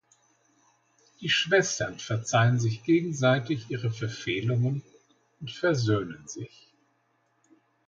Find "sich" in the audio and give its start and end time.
2.59-2.83, 6.27-6.73